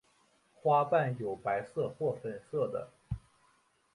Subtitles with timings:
[0.55, 2.89] 花瓣有白色或粉色的。